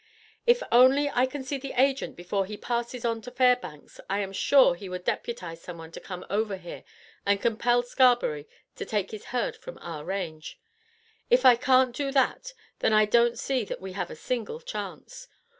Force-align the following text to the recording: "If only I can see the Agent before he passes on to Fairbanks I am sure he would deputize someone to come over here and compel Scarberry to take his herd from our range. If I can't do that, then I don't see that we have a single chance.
"If 0.47 0.63
only 0.71 1.11
I 1.11 1.27
can 1.27 1.43
see 1.43 1.59
the 1.59 1.75
Agent 1.79 2.15
before 2.15 2.47
he 2.47 2.57
passes 2.57 3.05
on 3.05 3.21
to 3.21 3.29
Fairbanks 3.29 3.99
I 4.09 4.21
am 4.21 4.33
sure 4.33 4.73
he 4.73 4.89
would 4.89 5.03
deputize 5.03 5.61
someone 5.61 5.91
to 5.91 5.99
come 5.99 6.25
over 6.27 6.57
here 6.57 6.83
and 7.23 7.39
compel 7.39 7.83
Scarberry 7.83 8.47
to 8.77 8.83
take 8.83 9.11
his 9.11 9.25
herd 9.25 9.55
from 9.55 9.77
our 9.77 10.03
range. 10.03 10.59
If 11.29 11.45
I 11.45 11.55
can't 11.55 11.95
do 11.95 12.11
that, 12.13 12.53
then 12.79 12.93
I 12.93 13.05
don't 13.05 13.37
see 13.37 13.63
that 13.65 13.79
we 13.79 13.91
have 13.93 14.09
a 14.09 14.15
single 14.15 14.59
chance. 14.59 15.27